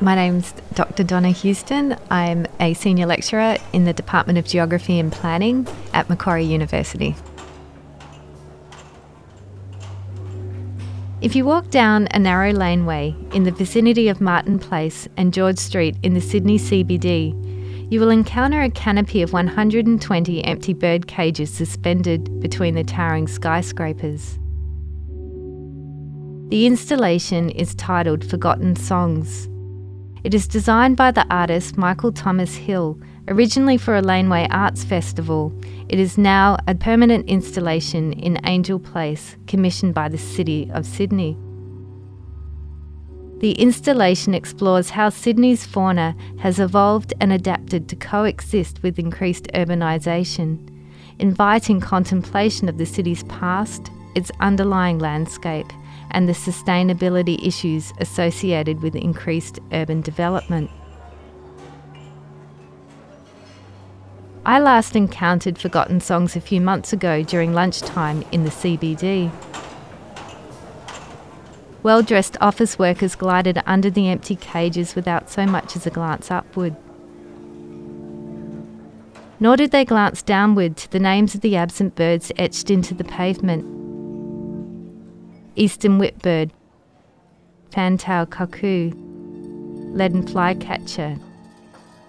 My 0.00 0.16
name's 0.16 0.52
Dr. 0.74 1.04
Donna 1.04 1.30
Houston. 1.30 1.96
I'm 2.10 2.46
a 2.58 2.74
senior 2.74 3.06
lecturer 3.06 3.58
in 3.72 3.84
the 3.84 3.92
Department 3.92 4.38
of 4.38 4.44
Geography 4.44 4.98
and 4.98 5.12
Planning 5.12 5.68
at 5.92 6.08
Macquarie 6.08 6.44
University. 6.44 7.14
If 11.20 11.36
you 11.36 11.44
walk 11.44 11.70
down 11.70 12.08
a 12.10 12.18
narrow 12.18 12.52
laneway 12.52 13.14
in 13.32 13.44
the 13.44 13.52
vicinity 13.52 14.08
of 14.08 14.20
Martin 14.20 14.58
Place 14.58 15.06
and 15.16 15.32
George 15.32 15.58
Street 15.58 15.96
in 16.02 16.14
the 16.14 16.20
Sydney 16.20 16.58
CBD, 16.58 17.90
you 17.90 18.00
will 18.00 18.10
encounter 18.10 18.62
a 18.62 18.70
canopy 18.70 19.22
of 19.22 19.32
120 19.32 20.44
empty 20.44 20.74
bird 20.74 21.06
cages 21.06 21.50
suspended 21.50 22.40
between 22.40 22.74
the 22.74 22.82
towering 22.82 23.28
skyscrapers. 23.28 24.40
The 26.48 26.66
installation 26.66 27.48
is 27.50 27.76
titled 27.76 28.28
Forgotten 28.28 28.74
Songs. 28.74 29.48
It 30.24 30.32
is 30.32 30.48
designed 30.48 30.96
by 30.96 31.10
the 31.10 31.26
artist 31.28 31.76
Michael 31.76 32.10
Thomas 32.10 32.54
Hill, 32.54 32.98
originally 33.28 33.76
for 33.76 33.94
a 33.94 34.00
Laneway 34.00 34.48
Arts 34.50 34.82
Festival. 34.82 35.52
It 35.90 35.98
is 35.98 36.16
now 36.16 36.56
a 36.66 36.74
permanent 36.74 37.28
installation 37.28 38.14
in 38.14 38.40
Angel 38.46 38.78
Place, 38.78 39.36
commissioned 39.46 39.92
by 39.92 40.08
the 40.08 40.16
City 40.16 40.70
of 40.72 40.86
Sydney. 40.86 41.36
The 43.40 43.52
installation 43.52 44.32
explores 44.32 44.88
how 44.88 45.10
Sydney's 45.10 45.66
fauna 45.66 46.16
has 46.38 46.58
evolved 46.58 47.12
and 47.20 47.30
adapted 47.30 47.86
to 47.90 47.96
coexist 47.96 48.82
with 48.82 48.98
increased 48.98 49.48
urbanisation, 49.48 50.70
inviting 51.18 51.80
contemplation 51.80 52.70
of 52.70 52.78
the 52.78 52.86
city's 52.86 53.24
past, 53.24 53.90
its 54.14 54.30
underlying 54.40 54.98
landscape, 54.98 55.70
and 56.14 56.28
the 56.28 56.32
sustainability 56.32 57.44
issues 57.44 57.92
associated 57.98 58.80
with 58.80 58.94
increased 58.94 59.58
urban 59.72 60.00
development. 60.00 60.70
I 64.46 64.60
last 64.60 64.94
encountered 64.94 65.58
Forgotten 65.58 66.00
Songs 66.00 66.36
a 66.36 66.40
few 66.40 66.60
months 66.60 66.92
ago 66.92 67.22
during 67.22 67.52
lunchtime 67.52 68.24
in 68.30 68.44
the 68.44 68.50
CBD. 68.50 69.32
Well 71.82 72.02
dressed 72.02 72.36
office 72.40 72.78
workers 72.78 73.16
glided 73.16 73.60
under 73.66 73.90
the 73.90 74.08
empty 74.08 74.36
cages 74.36 74.94
without 74.94 75.30
so 75.30 75.46
much 75.46 75.74
as 75.76 75.86
a 75.86 75.90
glance 75.90 76.30
upward. 76.30 76.76
Nor 79.40 79.56
did 79.56 79.72
they 79.72 79.84
glance 79.84 80.22
downward 80.22 80.76
to 80.76 80.90
the 80.90 81.00
names 81.00 81.34
of 81.34 81.40
the 81.40 81.56
absent 81.56 81.96
birds 81.96 82.30
etched 82.38 82.70
into 82.70 82.94
the 82.94 83.04
pavement 83.04 83.83
eastern 85.56 85.98
whipbird, 85.98 86.50
fantail 87.70 88.26
cuckoo, 88.26 88.90
leaden 89.94 90.26
flycatcher, 90.26 91.16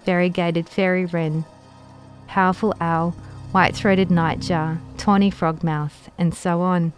variegated 0.04 0.68
fairy 0.68 1.06
wren, 1.06 1.44
powerful 2.26 2.74
owl, 2.80 3.10
white 3.52 3.74
throated 3.74 4.08
nightjar, 4.08 4.78
tawny 4.96 5.30
frogmouth, 5.30 6.08
and 6.18 6.34
so 6.34 6.60
on. 6.60 6.92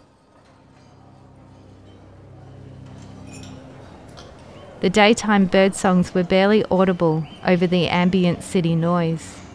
The 4.81 4.91
daytime 4.91 5.47
bird 5.47 5.75
songs 5.75 6.15
were 6.15 6.23
barely 6.23 6.65
audible 6.71 7.27
over 7.45 7.67
the 7.67 7.89
ambient 7.89 8.45
city 8.45 8.77
noise. 8.77 9.48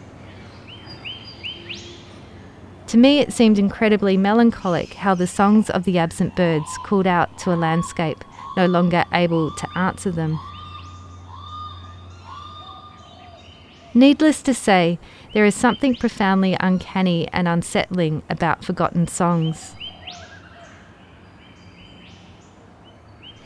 To 2.94 3.00
me, 3.00 3.18
it 3.18 3.32
seemed 3.32 3.58
incredibly 3.58 4.16
melancholic 4.16 4.94
how 4.94 5.16
the 5.16 5.26
songs 5.26 5.68
of 5.68 5.82
the 5.82 5.98
absent 5.98 6.36
birds 6.36 6.78
called 6.84 7.08
out 7.08 7.36
to 7.38 7.52
a 7.52 7.56
landscape 7.56 8.24
no 8.56 8.66
longer 8.66 9.04
able 9.12 9.50
to 9.50 9.68
answer 9.76 10.12
them. 10.12 10.38
Needless 13.94 14.42
to 14.42 14.54
say, 14.54 15.00
there 15.32 15.44
is 15.44 15.56
something 15.56 15.96
profoundly 15.96 16.56
uncanny 16.60 17.26
and 17.32 17.48
unsettling 17.48 18.22
about 18.30 18.64
forgotten 18.64 19.08
songs. 19.08 19.74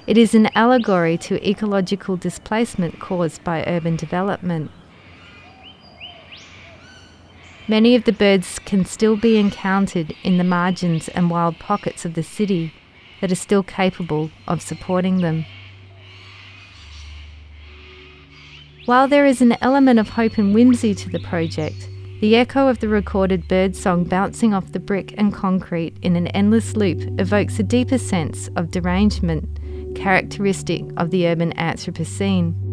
It 0.06 0.19
is 0.19 0.34
an 0.34 0.50
allegory 0.54 1.16
to 1.16 1.48
ecological 1.48 2.19
displacement 2.19 3.00
caused 3.00 3.42
by 3.44 3.65
urban 3.66 3.97
development. 3.97 4.70
Many 7.70 7.94
of 7.94 8.04
the 8.04 8.12
birds 8.12 8.58
can 8.60 8.86
still 8.86 9.14
be 9.14 9.36
encountered 9.36 10.14
in 10.24 10.38
the 10.38 10.44
margins 10.44 11.08
and 11.08 11.28
wild 11.28 11.58
pockets 11.58 12.06
of 12.06 12.14
the 12.14 12.22
city 12.22 12.72
that 13.20 13.30
are 13.30 13.34
still 13.34 13.62
capable 13.62 14.30
of 14.46 14.62
supporting 14.62 15.18
them. 15.18 15.44
While 18.86 19.06
there 19.06 19.26
is 19.26 19.42
an 19.42 19.54
element 19.60 19.98
of 19.98 20.08
hope 20.08 20.38
and 20.38 20.54
whimsy 20.54 20.94
to 20.94 21.10
the 21.10 21.18
project, 21.18 21.90
the 22.22 22.36
echo 22.36 22.68
of 22.68 22.78
the 22.78 22.88
recorded 22.88 23.46
bird 23.46 23.76
song 23.76 24.04
bouncing 24.04 24.54
off 24.54 24.72
the 24.72 24.80
brick 24.80 25.12
and 25.18 25.30
concrete 25.30 25.98
in 26.00 26.16
an 26.16 26.28
endless 26.28 26.74
loop 26.74 27.00
evokes 27.20 27.58
a 27.58 27.62
deeper 27.62 27.98
sense 27.98 28.48
of 28.56 28.70
derangement 28.70 29.58
characteristic 29.94 30.84
of 30.96 31.10
the 31.10 31.28
urban 31.28 31.52
Anthropocene. 31.52 32.67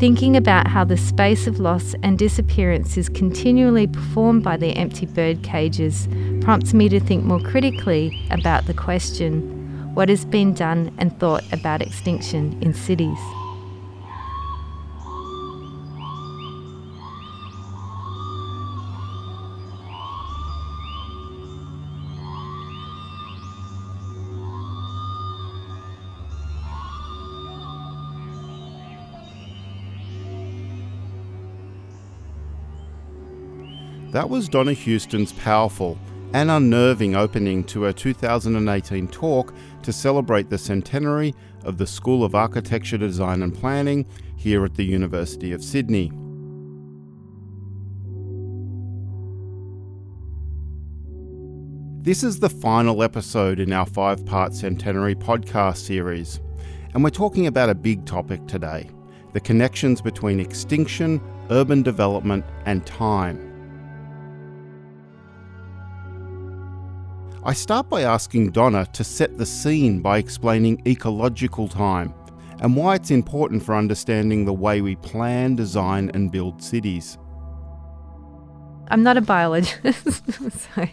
Thinking 0.00 0.34
about 0.34 0.66
how 0.66 0.84
the 0.84 0.96
space 0.96 1.46
of 1.46 1.60
loss 1.60 1.94
and 2.02 2.18
disappearance 2.18 2.96
is 2.96 3.10
continually 3.10 3.86
performed 3.86 4.42
by 4.42 4.56
the 4.56 4.72
empty 4.72 5.04
bird 5.04 5.42
cages 5.42 6.08
prompts 6.40 6.72
me 6.72 6.88
to 6.88 6.98
think 6.98 7.22
more 7.22 7.38
critically 7.38 8.18
about 8.30 8.64
the 8.64 8.72
question 8.72 9.92
what 9.94 10.08
has 10.08 10.24
been 10.24 10.54
done 10.54 10.90
and 10.96 11.20
thought 11.20 11.44
about 11.52 11.82
extinction 11.82 12.58
in 12.62 12.72
cities. 12.72 13.18
That 34.12 34.28
was 34.28 34.48
Donna 34.48 34.72
Houston's 34.72 35.32
powerful 35.32 35.96
and 36.32 36.50
unnerving 36.50 37.14
opening 37.14 37.62
to 37.64 37.82
her 37.84 37.92
2018 37.92 39.06
talk 39.06 39.54
to 39.84 39.92
celebrate 39.92 40.50
the 40.50 40.58
centenary 40.58 41.32
of 41.64 41.78
the 41.78 41.86
School 41.86 42.24
of 42.24 42.34
Architecture, 42.34 42.98
Design 42.98 43.40
and 43.40 43.54
Planning 43.54 44.04
here 44.34 44.64
at 44.64 44.74
the 44.74 44.84
University 44.84 45.52
of 45.52 45.62
Sydney. 45.62 46.10
This 52.02 52.24
is 52.24 52.40
the 52.40 52.50
final 52.50 53.04
episode 53.04 53.60
in 53.60 53.72
our 53.72 53.86
five 53.86 54.26
part 54.26 54.54
centenary 54.54 55.14
podcast 55.14 55.76
series, 55.76 56.40
and 56.94 57.04
we're 57.04 57.10
talking 57.10 57.46
about 57.46 57.70
a 57.70 57.74
big 57.76 58.06
topic 58.06 58.44
today 58.48 58.90
the 59.34 59.40
connections 59.40 60.02
between 60.02 60.40
extinction, 60.40 61.20
urban 61.50 61.84
development, 61.84 62.44
and 62.66 62.84
time. 62.84 63.49
I 67.42 67.54
start 67.54 67.88
by 67.88 68.02
asking 68.02 68.50
Donna 68.50 68.84
to 68.92 69.02
set 69.02 69.38
the 69.38 69.46
scene 69.46 70.00
by 70.00 70.18
explaining 70.18 70.82
ecological 70.86 71.68
time 71.68 72.12
and 72.60 72.76
why 72.76 72.96
it's 72.96 73.10
important 73.10 73.62
for 73.62 73.74
understanding 73.74 74.44
the 74.44 74.52
way 74.52 74.82
we 74.82 74.96
plan, 74.96 75.56
design, 75.56 76.10
and 76.12 76.30
build 76.30 76.62
cities. 76.62 77.16
I'm 78.88 79.02
not 79.02 79.16
a 79.16 79.22
biologist, 79.22 80.22
so 80.34 80.86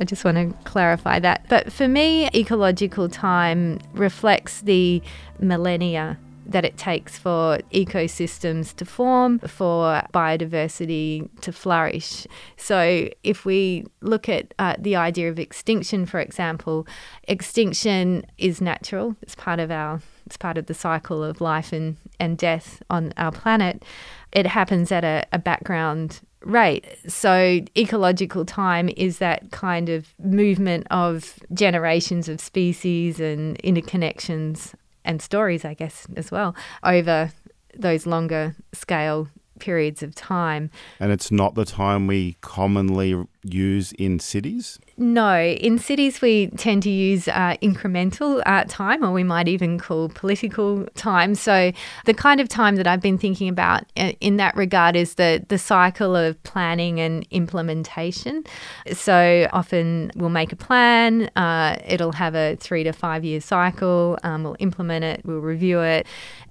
I 0.00 0.04
just 0.04 0.24
want 0.24 0.36
to 0.36 0.58
clarify 0.68 1.20
that. 1.20 1.46
But 1.48 1.72
for 1.72 1.86
me, 1.86 2.28
ecological 2.34 3.08
time 3.08 3.78
reflects 3.92 4.62
the 4.62 5.00
millennia 5.38 6.18
that 6.46 6.64
it 6.64 6.76
takes 6.76 7.18
for 7.18 7.58
ecosystems 7.72 8.74
to 8.76 8.84
form, 8.84 9.38
for 9.40 10.02
biodiversity 10.12 11.28
to 11.40 11.52
flourish. 11.52 12.26
So, 12.56 13.08
if 13.22 13.44
we 13.44 13.84
look 14.00 14.28
at 14.28 14.54
uh, 14.58 14.76
the 14.78 14.96
idea 14.96 15.30
of 15.30 15.38
extinction, 15.38 16.06
for 16.06 16.20
example, 16.20 16.86
extinction 17.24 18.24
is 18.38 18.60
natural, 18.60 19.16
it's 19.22 19.34
part 19.34 19.60
of 19.60 19.70
our 19.70 20.00
it's 20.26 20.36
part 20.36 20.56
of 20.56 20.66
the 20.66 20.74
cycle 20.74 21.22
of 21.22 21.40
life 21.40 21.72
and, 21.72 21.96
and 22.18 22.38
death 22.38 22.82
on 22.88 23.12
our 23.18 23.30
planet. 23.30 23.84
It 24.32 24.46
happens 24.46 24.90
at 24.90 25.04
a, 25.04 25.26
a 25.32 25.38
background 25.38 26.20
rate. 26.40 26.86
So, 27.06 27.60
ecological 27.76 28.44
time 28.44 28.90
is 28.96 29.18
that 29.18 29.50
kind 29.50 29.88
of 29.88 30.14
movement 30.18 30.86
of 30.90 31.38
generations 31.52 32.28
of 32.28 32.40
species 32.40 33.20
and 33.20 33.58
interconnections 33.58 34.74
and 35.04 35.20
stories, 35.20 35.64
I 35.64 35.74
guess, 35.74 36.06
as 36.16 36.30
well, 36.30 36.54
over 36.82 37.30
those 37.76 38.06
longer 38.06 38.54
scale 38.72 39.28
periods 39.58 40.02
of 40.02 40.14
time. 40.14 40.70
And 41.00 41.12
it's 41.12 41.30
not 41.30 41.54
the 41.54 41.64
time 41.64 42.06
we 42.06 42.36
commonly 42.40 43.14
use 43.44 43.92
in 43.92 44.18
cities? 44.18 44.78
No, 44.96 45.40
in 45.40 45.78
cities 45.78 46.20
we 46.20 46.48
tend 46.56 46.82
to 46.84 46.90
use 46.90 47.28
uh, 47.28 47.56
incremental 47.62 48.42
uh, 48.46 48.64
time, 48.68 49.04
or 49.04 49.12
we 49.12 49.24
might 49.24 49.48
even 49.48 49.78
call 49.78 50.08
political 50.08 50.86
time. 50.94 51.34
So, 51.34 51.72
the 52.06 52.14
kind 52.14 52.40
of 52.40 52.48
time 52.48 52.76
that 52.76 52.86
I've 52.86 53.00
been 53.00 53.18
thinking 53.18 53.48
about 53.48 53.84
uh, 53.96 54.12
in 54.20 54.36
that 54.38 54.56
regard 54.56 54.96
is 54.96 55.14
the 55.14 55.44
the 55.48 55.58
cycle 55.58 56.16
of 56.16 56.40
planning 56.44 57.00
and 57.00 57.26
implementation. 57.30 58.44
So, 58.92 59.48
often 59.52 60.12
we'll 60.14 60.30
make 60.30 60.52
a 60.52 60.56
plan. 60.56 61.30
Uh, 61.36 61.76
it'll 61.86 62.12
have 62.12 62.34
a 62.34 62.56
three 62.56 62.84
to 62.84 62.92
five 62.92 63.24
year 63.24 63.40
cycle. 63.40 64.18
Um, 64.22 64.44
we'll 64.44 64.56
implement 64.58 65.04
it. 65.04 65.22
We'll 65.24 65.38
review 65.38 65.80
it, 65.80 66.06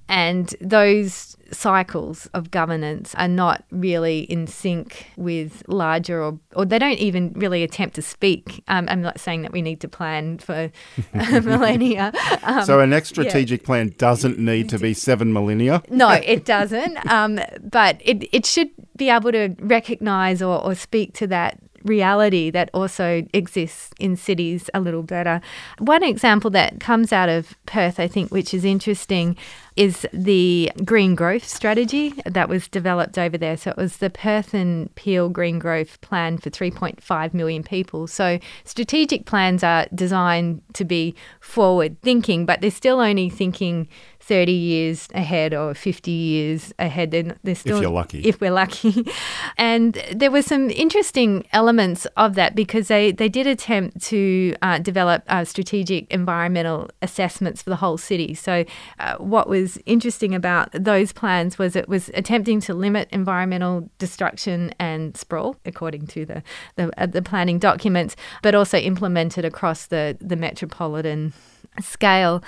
and 0.10 0.54
those 0.60 1.38
cycles 1.54 2.28
of 2.34 2.52
governance 2.52 3.14
are 3.16 3.28
not 3.28 3.64
really 3.72 4.22
in 4.22 4.48
sync 4.48 5.08
with 5.18 5.64
larger 5.68 6.22
or, 6.22 6.40
or 6.56 6.66
they 6.66 6.80
don't 6.80 7.00
even 7.00 7.34
really 7.34 7.64
attempt 7.64 7.96
to 7.96 8.02
speak. 8.02 8.64
Um, 8.68 8.88
I'm 8.90 9.02
not 9.02 9.20
saying 9.20 9.44
that 9.44 9.52
we 9.52 9.62
need 9.62 9.82
to 9.82 9.88
plan 9.88 10.38
for 10.40 10.72
millennia. 11.14 12.12
Um, 12.44 12.64
so, 12.64 12.80
a 12.80 12.88
next 12.88 13.10
strategic 13.10 13.62
yeah. 13.62 13.66
plan 13.66 13.94
doesn't 13.98 14.40
need 14.40 14.70
to 14.70 14.80
be 14.80 14.94
seven 14.94 15.34
millennia? 15.34 15.82
No, 15.94 16.10
it 16.10 16.44
doesn't. 16.44 17.06
Um, 17.10 17.40
but 17.62 18.02
it, 18.04 18.28
it 18.34 18.48
should 18.48 18.70
be 18.98 19.10
able 19.10 19.32
to 19.32 19.56
recognize 19.60 20.42
or, 20.42 20.60
or 20.64 20.74
speak 20.74 21.14
to 21.14 21.28
that 21.28 21.60
reality 21.84 22.50
that 22.50 22.70
also 22.74 23.26
exists 23.34 23.92
in 24.00 24.16
cities 24.16 24.70
a 24.74 24.80
little 24.80 25.04
better. 25.04 25.42
One 25.80 26.04
example 26.04 26.50
that 26.52 26.80
comes 26.80 27.14
out 27.14 27.30
of 27.30 27.56
Perth, 27.66 28.00
I 28.00 28.08
think, 28.08 28.32
which 28.32 28.54
is 28.54 28.66
interesting, 28.66 29.38
is 29.76 30.08
the 30.14 30.72
green 30.86 31.16
growth 31.16 31.48
strategy 31.48 32.14
that 32.26 32.48
was 32.48 32.68
developed 32.68 33.18
over 33.18 33.38
there. 33.38 33.58
So 33.58 33.72
it 33.72 33.78
was 33.78 33.98
the 33.98 34.10
Perth 34.10 34.54
and 34.54 34.94
Peel 34.96 35.30
Green 35.30 35.60
Growth 35.60 36.00
Plan 36.02 36.38
for 36.38 36.50
3.5 36.50 37.34
million 37.34 37.64
people. 37.64 38.08
So 38.08 38.40
strategic 38.64 39.26
plans 39.26 39.64
are 39.64 39.88
designed 39.94 40.62
to 40.74 40.86
be 40.86 41.16
forward 41.40 42.02
thinking, 42.02 42.46
but 42.46 42.62
they're 42.62 42.72
still 42.72 43.00
only 43.00 43.30
thinking 43.30 43.88
30 44.24 44.54
years 44.54 45.10
ahead 45.14 45.54
or 45.54 45.74
50 45.74 46.10
years 46.10 46.74
ahead. 46.80 47.12
They're, 47.12 47.36
they're 47.44 47.56
still, 47.56 47.78
if 47.78 47.82
you're 47.82 47.92
lucky. 47.92 48.22
If 48.22 48.40
we're 48.40 48.52
lucky. 48.52 49.06
and 49.58 50.02
there 50.14 50.32
were 50.32 50.42
some 50.42 50.70
interesting 50.70 51.46
elements 51.52 52.06
of 52.16 52.36
that 52.36 52.56
because 52.56 52.88
they, 52.88 53.12
they 53.12 53.28
did 53.28 53.48
attempt 53.48 54.02
to 54.04 54.56
uh, 54.62 54.80
develop 54.80 55.24
uh, 55.28 55.44
strategic 55.44 56.10
environmental 56.10 56.90
assessments 57.02 57.62
for 57.62 57.70
the 57.70 57.76
whole 57.76 57.98
city. 57.98 58.34
So, 58.34 58.64
uh, 59.00 59.18
what 59.18 59.50
was 59.50 59.78
interesting 59.86 60.34
about 60.34 60.70
those 60.72 61.12
plans 61.12 61.58
was 61.58 61.76
it 61.76 61.90
was 61.90 62.10
attempting 62.14 62.62
to 62.62 62.74
limit 62.74 63.10
environmental 63.12 63.90
destruction 63.98 64.74
and 64.80 65.18
sprawl, 65.18 65.58
according 65.66 66.08
to 66.08 66.26
the, 66.26 66.44
the, 66.78 66.92
uh, 67.02 67.08
the 67.08 67.22
planning 67.22 67.60
documents, 67.60 68.16
but 68.42 68.56
also 68.56 68.78
implemented 68.78 69.44
across 69.44 69.88
the, 69.88 70.18
the 70.22 70.38
metropolitan 70.38 71.34
scale. 71.82 72.44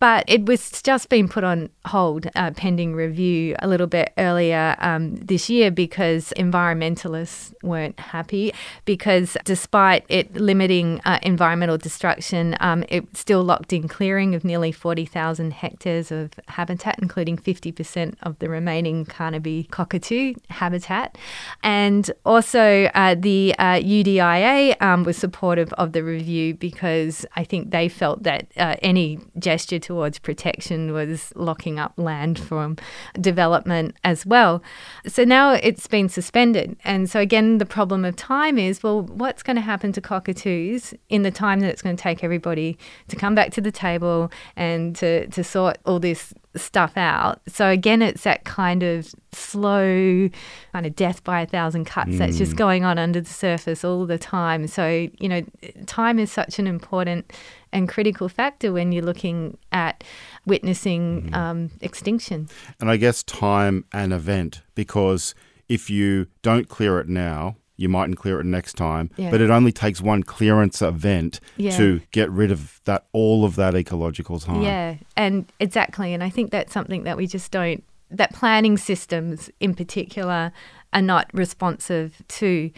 But 0.00 0.24
it 0.26 0.46
was 0.46 0.80
just 0.82 1.10
been 1.10 1.28
put 1.28 1.44
on 1.44 1.68
hold 1.84 2.26
uh, 2.34 2.52
pending 2.52 2.94
review 2.94 3.54
a 3.58 3.68
little 3.68 3.86
bit 3.86 4.14
earlier 4.16 4.74
um, 4.78 5.16
this 5.16 5.50
year 5.50 5.70
because 5.70 6.32
environmentalists 6.38 7.52
weren't 7.62 8.00
happy. 8.00 8.54
Because 8.86 9.36
despite 9.44 10.06
it 10.08 10.34
limiting 10.34 11.02
uh, 11.04 11.18
environmental 11.22 11.76
destruction, 11.76 12.56
um, 12.60 12.82
it 12.88 13.14
still 13.14 13.44
locked 13.44 13.74
in 13.74 13.88
clearing 13.88 14.34
of 14.34 14.42
nearly 14.42 14.72
40,000 14.72 15.52
hectares 15.52 16.10
of 16.10 16.30
habitat, 16.48 16.98
including 17.02 17.36
50% 17.36 18.14
of 18.22 18.38
the 18.38 18.48
remaining 18.48 19.04
Carnaby 19.04 19.64
cockatoo 19.64 20.32
habitat. 20.48 21.18
And 21.62 22.10
also, 22.24 22.90
uh, 22.94 23.16
the 23.18 23.54
UDIA 23.58 24.76
uh, 24.80 24.84
um, 24.84 25.04
was 25.04 25.18
supportive 25.18 25.74
of 25.74 25.92
the 25.92 26.02
review 26.02 26.54
because 26.54 27.26
I 27.36 27.44
think 27.44 27.70
they 27.70 27.90
felt 27.90 28.22
that 28.22 28.46
uh, 28.70 28.76
any 28.82 29.18
gesture 29.38 29.78
towards 29.78 30.18
protection 30.18 30.92
was 30.92 31.32
locking 31.34 31.78
up 31.78 31.92
land 31.96 32.38
from 32.38 32.76
development 33.20 33.96
as 34.04 34.24
well. 34.24 34.62
So 35.06 35.24
now 35.24 35.52
it's 35.52 35.86
been 35.86 36.08
suspended. 36.08 36.76
And 36.84 37.10
so, 37.10 37.20
again, 37.20 37.58
the 37.58 37.66
problem 37.66 38.04
of 38.04 38.16
time 38.16 38.58
is 38.58 38.82
well, 38.82 39.02
what's 39.02 39.42
going 39.42 39.56
to 39.56 39.62
happen 39.62 39.92
to 39.92 40.00
cockatoos 40.00 40.94
in 41.08 41.22
the 41.22 41.30
time 41.30 41.60
that 41.60 41.68
it's 41.68 41.82
going 41.82 41.96
to 41.96 42.02
take 42.02 42.22
everybody 42.22 42.78
to 43.08 43.16
come 43.16 43.34
back 43.34 43.52
to 43.52 43.60
the 43.60 43.72
table 43.72 44.30
and 44.56 44.94
to, 44.96 45.26
to 45.28 45.42
sort 45.42 45.78
all 45.84 45.98
this 45.98 46.32
stuff 46.56 46.96
out. 46.96 47.40
So 47.46 47.68
again, 47.68 48.02
it's 48.02 48.24
that 48.24 48.44
kind 48.44 48.82
of 48.82 49.14
slow 49.32 50.28
kind 50.72 50.86
of 50.86 50.96
death 50.96 51.22
by 51.22 51.42
a 51.42 51.46
thousand 51.46 51.84
cuts 51.84 52.10
mm. 52.10 52.18
that's 52.18 52.38
just 52.38 52.52
mm. 52.52 52.56
going 52.56 52.84
on 52.84 52.98
under 52.98 53.20
the 53.20 53.30
surface 53.30 53.84
all 53.84 54.06
the 54.06 54.18
time. 54.18 54.66
So, 54.66 55.08
you 55.18 55.28
know, 55.28 55.42
time 55.86 56.18
is 56.18 56.32
such 56.32 56.58
an 56.58 56.66
important 56.66 57.32
and 57.72 57.88
critical 57.88 58.28
factor 58.28 58.72
when 58.72 58.92
you're 58.92 59.04
looking 59.04 59.56
at 59.72 60.02
witnessing 60.46 61.30
mm. 61.30 61.34
um, 61.34 61.70
extinction. 61.80 62.48
And 62.80 62.90
I 62.90 62.96
guess 62.96 63.22
time 63.22 63.84
and 63.92 64.12
event, 64.12 64.62
because 64.74 65.34
if 65.68 65.88
you 65.88 66.26
don't 66.42 66.68
clear 66.68 66.98
it 66.98 67.08
now, 67.08 67.56
you 67.76 67.88
mightn't 67.88 68.18
clear 68.18 68.38
it 68.40 68.44
next 68.44 68.74
time. 68.74 69.10
Yeah. 69.16 69.30
But 69.30 69.40
it 69.40 69.48
only 69.48 69.72
takes 69.72 70.02
one 70.02 70.22
clearance 70.22 70.82
event 70.82 71.40
yeah. 71.56 71.74
to 71.78 72.02
get 72.12 72.30
rid 72.30 72.52
of 72.52 72.80
that 72.84 73.06
all 73.12 73.44
of 73.44 73.56
that 73.56 73.74
ecological 73.74 74.38
time. 74.38 74.62
Yeah, 74.62 74.96
and 75.16 75.46
exactly. 75.60 76.12
And 76.12 76.22
I 76.22 76.28
think 76.28 76.50
that's 76.50 76.74
something 76.74 77.04
that 77.04 77.16
we 77.16 77.26
just 77.26 77.50
don't 77.50 77.82
that 78.10 78.32
planning 78.32 78.76
systems 78.76 79.50
in 79.60 79.74
particular 79.74 80.52
are 80.92 81.02
not 81.02 81.30
responsive 81.32 82.20
to. 82.28 82.70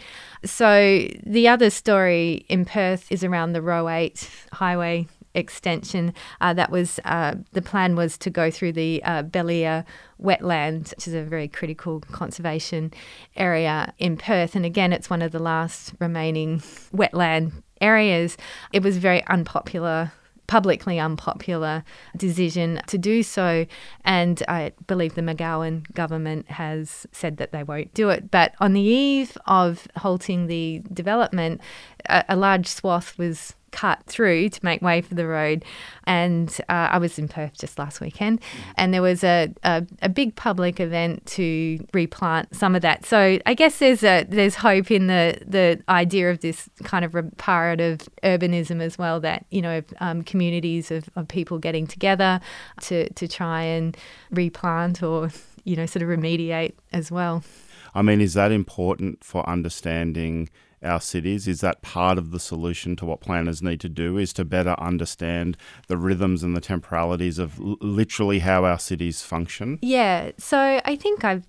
So 0.45 1.07
the 1.25 1.47
other 1.47 1.69
story 1.69 2.45
in 2.49 2.65
Perth 2.65 3.11
is 3.11 3.23
around 3.23 3.53
the 3.53 3.61
Roe 3.61 3.89
8 3.89 4.29
highway 4.53 5.07
extension. 5.35 6.13
Uh, 6.41 6.53
that 6.53 6.69
was 6.69 6.99
uh, 7.05 7.35
the 7.53 7.61
plan 7.61 7.95
was 7.95 8.17
to 8.19 8.29
go 8.29 8.51
through 8.51 8.73
the 8.73 9.01
uh, 9.03 9.23
Beeliar 9.23 9.83
wetland, 10.21 10.91
which 10.91 11.07
is 11.07 11.13
a 11.13 11.23
very 11.23 11.47
critical 11.47 12.01
conservation 12.11 12.93
area 13.35 13.93
in 13.97 14.17
Perth. 14.17 14.55
And 14.55 14.65
again, 14.65 14.93
it's 14.93 15.09
one 15.09 15.21
of 15.21 15.31
the 15.31 15.39
last 15.39 15.93
remaining 15.99 16.59
wetland 16.93 17.51
areas. 17.81 18.37
It 18.71 18.83
was 18.83 18.97
very 18.97 19.25
unpopular 19.25 20.11
publicly 20.47 20.99
unpopular 20.99 21.83
decision 22.17 22.81
to 22.87 22.97
do 22.97 23.23
so. 23.23 23.65
And 24.03 24.43
I 24.47 24.73
believe 24.87 25.15
the 25.15 25.21
McGowan 25.21 25.91
government 25.93 26.49
has 26.51 27.07
said 27.11 27.37
that 27.37 27.51
they 27.51 27.63
won't 27.63 27.93
do 27.93 28.09
it. 28.09 28.29
But 28.31 28.53
on 28.59 28.73
the 28.73 28.81
eve 28.81 29.37
of 29.47 29.87
halting 29.97 30.47
the 30.47 30.81
development, 30.91 31.61
a, 32.07 32.25
a 32.29 32.35
large 32.35 32.67
swath 32.67 33.17
was 33.17 33.55
cut 33.73 34.05
through 34.05 34.47
to 34.47 34.59
make 34.63 34.81
way 34.81 35.01
for 35.01 35.15
the 35.15 35.27
road. 35.27 35.65
And 36.05 36.49
uh, 36.69 36.89
I 36.91 36.97
was 36.99 37.19
in 37.19 37.27
Perth 37.27 37.57
just 37.57 37.77
last 37.77 37.99
weekend, 37.99 38.39
and 38.77 38.93
there 38.93 39.01
was 39.01 39.23
a, 39.23 39.53
a, 39.63 39.85
a, 40.01 40.09
big 40.09 40.35
public 40.35 40.79
event 40.79 41.25
to 41.27 41.85
replant 41.93 42.55
some 42.55 42.75
of 42.75 42.81
that. 42.83 43.05
So 43.05 43.39
I 43.45 43.53
guess 43.53 43.79
there's 43.79 44.03
a 44.03 44.23
there's 44.23 44.55
hope 44.55 44.91
in 44.91 45.07
the 45.07 45.39
the 45.45 45.81
idea 45.89 46.29
of 46.29 46.39
this 46.41 46.69
kind 46.83 47.03
of 47.03 47.15
reparative 47.15 48.07
urbanism 48.23 48.81
as 48.81 48.97
well. 48.97 49.19
That 49.19 49.45
you 49.49 49.61
know 49.61 49.81
um, 49.99 50.23
communities 50.23 50.91
of, 50.91 51.09
of 51.15 51.27
people 51.27 51.57
getting 51.57 51.87
together 51.87 52.39
to 52.81 53.11
to 53.13 53.27
try 53.27 53.63
and 53.63 53.97
replant 54.31 55.01
or 55.01 55.31
you 55.63 55.75
know 55.75 55.85
sort 55.85 56.03
of 56.03 56.09
remediate 56.09 56.73
as 56.91 57.11
well. 57.11 57.43
I 57.95 58.01
mean, 58.01 58.21
is 58.21 58.33
that 58.33 58.51
important 58.51 59.23
for 59.23 59.47
understanding? 59.49 60.49
Our 60.83 61.01
cities? 61.01 61.47
Is 61.47 61.61
that 61.61 61.81
part 61.81 62.17
of 62.17 62.31
the 62.31 62.39
solution 62.39 62.95
to 62.97 63.05
what 63.05 63.21
planners 63.21 63.61
need 63.61 63.79
to 63.81 63.89
do? 63.89 64.17
Is 64.17 64.33
to 64.33 64.45
better 64.45 64.75
understand 64.79 65.57
the 65.87 65.97
rhythms 65.97 66.43
and 66.43 66.55
the 66.55 66.61
temporalities 66.61 67.39
of 67.39 67.59
l- 67.59 67.77
literally 67.81 68.39
how 68.39 68.65
our 68.65 68.79
cities 68.79 69.21
function? 69.21 69.79
Yeah. 69.81 70.31
So 70.37 70.81
I 70.83 70.95
think 70.95 71.23
I've 71.23 71.45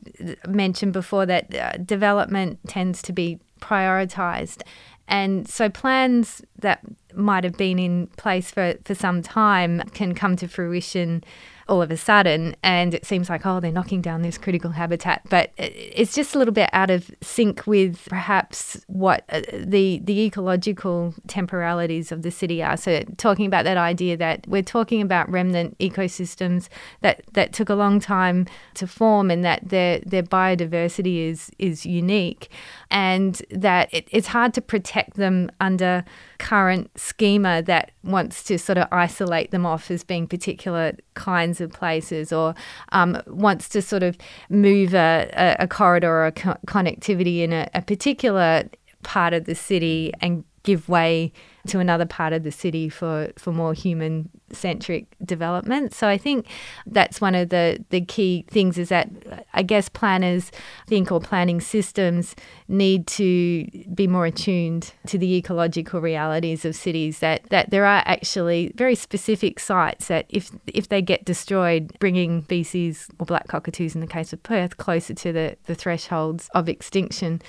mentioned 0.47 0.93
before 0.93 1.27
that 1.27 1.55
uh, 1.55 1.73
development 1.79 2.59
tends 2.69 3.03
to 3.03 3.13
be 3.13 3.39
prioritized. 3.61 4.63
And 5.07 5.49
so 5.49 5.69
plans 5.69 6.43
that 6.59 6.81
might 7.15 7.45
have 7.45 7.57
been 7.57 7.79
in 7.79 8.07
place 8.17 8.51
for, 8.51 8.75
for 8.85 8.95
some 8.95 9.23
time 9.23 9.83
can 9.93 10.15
come 10.15 10.37
to 10.37 10.49
fruition 10.49 11.23
all 11.69 11.83
of 11.83 11.91
a 11.91 11.97
sudden. 11.97 12.57
And 12.63 12.95
it 12.95 13.05
seems 13.05 13.29
like, 13.29 13.47
oh, 13.47 13.61
they're 13.61 13.73
knocking 13.73 14.01
down 14.01 14.23
this 14.23 14.39
critical 14.39 14.71
habitat. 14.71 15.23
But 15.29 15.51
it's 15.57 16.15
just 16.15 16.35
a 16.35 16.39
little 16.39 16.55
bit 16.55 16.71
out 16.73 16.91
of 16.91 17.11
sync 17.23 17.67
with 17.67 18.07
perhaps 18.09 18.85
what 18.87 19.25
uh, 19.29 19.43
the, 19.53 20.01
the 20.05 20.21
ecological 20.23 21.15
temporalities 21.27 22.13
of 22.13 22.23
the 22.23 22.31
city 22.31 22.63
are. 22.63 22.77
So, 22.77 23.03
talking 23.17 23.47
about 23.47 23.65
that 23.65 23.77
idea 23.77 24.17
that 24.17 24.47
we're 24.47 24.63
talking 24.63 25.01
about 25.01 25.31
remnant 25.31 25.79
ecosystems 25.79 26.69
that, 27.01 27.23
that 27.33 27.53
took 27.53 27.69
a 27.69 27.75
long 27.75 28.01
time 28.01 28.47
to 28.75 28.87
form 28.87 29.31
and 29.31 29.45
that 29.45 29.69
their, 29.69 30.01
their 30.01 30.23
biodiversity 30.23 31.29
is, 31.29 31.51
is 31.59 31.87
unique 31.87 32.51
and 32.91 33.43
that 33.51 33.93
it, 33.93 34.09
it's 34.11 34.29
hard 34.29 34.55
to 34.55 34.61
protect 34.61 35.15
them 35.17 35.51
under 35.61 36.05
current 36.39 36.91
schema 36.99 37.63
that 37.63 37.91
wants 38.03 38.45
to 38.45 38.59
sort 38.59 38.79
of 38.79 38.87
isolate 38.93 39.51
them 39.51 39.67
off 39.67 39.91
as 39.91 40.05
being 40.05 40.27
particular 40.27 40.93
kinds 41.15 41.61
of 41.61 41.73
places 41.73 42.33
or 42.33 42.55
um, 42.93 43.21
wants 43.27 43.69
to 43.71 43.83
sort 43.83 44.03
of 44.03 44.17
move 44.49 44.95
a, 44.95 45.57
a, 45.59 45.67
corridor 45.67 46.11
or 46.11 46.27
a 46.27 46.33
co- 46.33 46.57
connectivity 46.67 47.41
in 47.41 47.53
a, 47.53 47.69
a 47.75 47.83
particular 47.83 48.69
part 49.03 49.33
of 49.33 49.45
the 49.45 49.55
city 49.55 50.13
and 50.21 50.45
give 50.65 50.89
way 50.89 51.33
to 51.67 51.79
another 51.79 52.05
part 52.05 52.33
of 52.33 52.43
the 52.43 52.51
city 52.51 52.89
for, 52.89 53.31
for 53.39 53.53
more 53.53 53.73
human 53.73 54.29
centric 54.53 55.07
development. 55.25 55.95
So 55.95 56.09
I 56.09 56.19
think 56.19 56.47
that's 56.87 57.21
one 57.21 57.35
of 57.35 57.49
the, 57.49 57.83
the 57.91 58.03
key 58.03 58.45
things 58.49 58.77
is 58.77 58.91
that 58.91 59.09
I 59.55 59.63
guess 59.63 59.89
planners 59.89 60.51
think 60.87 61.11
or 61.11 61.21
planning 61.21 61.61
systems 61.61 62.35
need 62.69 63.07
to 63.07 63.67
be 63.95 64.07
more 64.07 64.27
attuned 64.27 64.93
to 65.07 65.17
the 65.17 65.37
ecological 65.37 66.01
realities 66.01 66.65
of 66.65 66.77
cities 66.77 67.21
that, 67.21 67.49
that 67.51 67.71
there 67.71 67.87
are 67.87 68.03
actually 68.05 68.73
very 68.75 68.95
specific 68.95 69.59
sites 69.59 70.09
that 70.09 70.27
if 70.29 70.51
if 70.67 70.89
they 70.89 71.01
get 71.01 71.25
destroyed, 71.25 71.93
bringing 71.99 72.43
species 72.45 73.09
or 73.19 73.27
black 73.27 73.49
cockatoos 73.49 73.95
in 73.95 74.01
the 74.01 74.07
case 74.07 74.33
of 74.33 74.43
Perth 74.43 74.77
closer 74.77 75.15
to 75.15 75.33
the, 75.33 75.57
the 75.67 75.75
thresholds 75.75 76.49
of 76.55 76.69
extinction. 76.69 77.41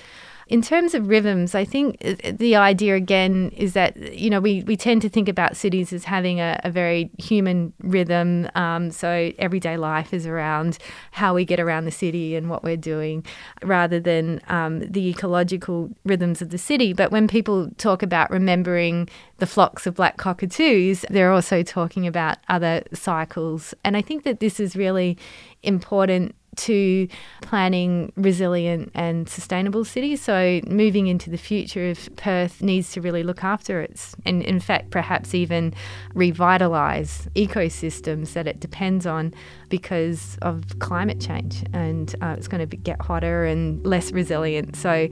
In 0.48 0.62
terms 0.62 0.94
of 0.94 1.08
rhythms, 1.08 1.56
I 1.56 1.66
think 1.66 1.98
uh, 2.06 2.32
the 2.32 2.56
idea 2.56 2.96
again 2.96 3.52
is 3.56 3.74
that, 3.74 4.14
you 4.14 4.30
know, 4.30 4.40
we, 4.40 4.64
we 4.64 4.78
tend 4.78 5.02
to 5.02 5.10
think 5.10 5.28
about 5.28 5.58
cities 5.58 5.92
as 5.92 6.04
having 6.04 6.40
a, 6.40 6.60
a 6.64 6.70
very 6.70 7.10
human 7.18 7.74
rhythm. 7.80 8.48
Um, 8.54 8.92
so 8.92 9.32
everyday 9.40 9.76
life 9.76 10.14
is 10.14 10.28
around 10.28 10.78
how 11.12 11.34
we 11.34 11.46
get 11.46 11.60
around 11.60 11.86
the 11.86 11.92
city 11.92 12.36
and 12.36 12.48
what 12.48 12.64
we're 12.64 12.78
doing 12.78 13.26
rather 13.64 14.00
than 14.00 14.40
um, 14.48 14.82
the 14.82 15.10
ecological 15.10 15.90
rhythms 16.04 16.44
of 16.44 16.52
the 16.52 16.60
city. 16.60 16.94
But 16.94 17.12
when 17.12 17.28
people 17.28 17.72
talk 17.78 18.04
about 18.04 18.30
remembering 18.30 19.10
the 19.38 19.48
flocks 19.48 19.88
of 19.88 19.96
black 19.96 20.18
cockatoos, 20.18 21.06
they're 21.10 21.32
also 21.32 21.64
talking 21.64 22.06
about 22.06 22.38
other 22.50 22.84
cycles. 22.94 23.74
And 23.84 23.98
I 23.98 24.02
think 24.04 24.24
that 24.24 24.40
this 24.40 24.60
is 24.60 24.76
really 24.76 25.18
important 25.64 26.36
to 26.58 27.08
planning 27.42 28.12
resilient 28.16 28.92
and 28.94 29.28
sustainable 29.30 29.86
cities. 29.86 30.22
So, 30.22 30.62
moving 30.68 31.08
into 31.08 31.30
the 31.30 31.38
future, 31.38 31.84
if 31.84 32.14
Perth 32.16 32.62
needs 32.62 32.92
to 32.94 33.02
really 33.02 33.24
look 33.24 33.44
after 33.44 33.82
its, 33.82 34.16
and 34.26 34.42
in 34.42 34.60
fact, 34.60 34.92
perhaps 34.92 35.34
even 35.34 35.74
revitalise 36.14 37.28
ecosystems 37.34 38.34
that 38.34 38.48
it 38.48 38.60
depends 38.60 39.06
on 39.06 39.34
because 39.70 40.38
of 40.42 40.80
climate 40.80 41.20
change, 41.20 41.64
and 41.74 42.16
uh, 42.22 42.36
it's 42.38 42.48
going 42.48 42.68
to 42.68 42.78
get 42.78 43.02
hotter 43.02 43.46
and 43.46 43.86
less 43.86 44.12
resilient. 44.12 44.76
So, 44.76 45.10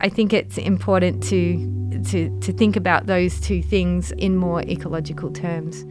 I 0.00 0.08
think 0.08 0.32
it's 0.32 0.58
important 0.58 1.22
to, 1.24 2.02
to, 2.10 2.40
to 2.40 2.52
think 2.52 2.74
about 2.74 3.06
those 3.06 3.40
two 3.40 3.62
things 3.62 4.10
in 4.12 4.36
more 4.36 4.62
ecological 4.62 5.30
terms. 5.30 5.84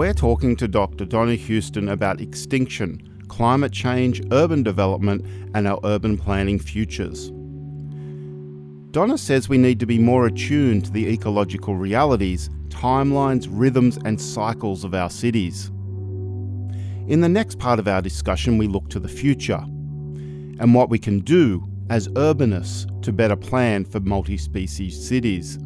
We're 0.00 0.14
talking 0.14 0.56
to 0.56 0.66
Dr. 0.66 1.04
Donna 1.04 1.34
Houston 1.34 1.90
about 1.90 2.22
extinction, 2.22 3.22
climate 3.28 3.70
change, 3.70 4.22
urban 4.32 4.62
development, 4.62 5.26
and 5.54 5.68
our 5.68 5.78
urban 5.84 6.16
planning 6.16 6.58
futures. 6.58 7.30
Donna 8.92 9.18
says 9.18 9.50
we 9.50 9.58
need 9.58 9.78
to 9.78 9.84
be 9.84 9.98
more 9.98 10.24
attuned 10.24 10.86
to 10.86 10.90
the 10.90 11.06
ecological 11.06 11.76
realities, 11.76 12.48
timelines, 12.70 13.46
rhythms, 13.50 13.98
and 14.06 14.18
cycles 14.18 14.84
of 14.84 14.94
our 14.94 15.10
cities. 15.10 15.66
In 17.06 17.20
the 17.20 17.28
next 17.28 17.58
part 17.58 17.78
of 17.78 17.86
our 17.86 18.00
discussion, 18.00 18.56
we 18.56 18.68
look 18.68 18.88
to 18.88 19.00
the 19.00 19.06
future 19.06 19.62
and 19.62 20.74
what 20.74 20.88
we 20.88 20.98
can 20.98 21.18
do 21.18 21.68
as 21.90 22.08
urbanists 22.08 22.86
to 23.02 23.12
better 23.12 23.36
plan 23.36 23.84
for 23.84 24.00
multi 24.00 24.38
species 24.38 25.06
cities. 25.06 25.58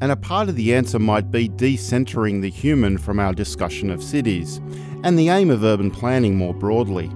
And 0.00 0.12
a 0.12 0.16
part 0.16 0.48
of 0.48 0.54
the 0.54 0.74
answer 0.74 0.98
might 0.98 1.30
be 1.32 1.48
decentering 1.48 2.40
the 2.40 2.50
human 2.50 2.98
from 2.98 3.18
our 3.18 3.32
discussion 3.32 3.90
of 3.90 4.02
cities, 4.02 4.60
and 5.02 5.18
the 5.18 5.28
aim 5.28 5.50
of 5.50 5.64
urban 5.64 5.90
planning 5.90 6.36
more 6.36 6.54
broadly. 6.54 7.10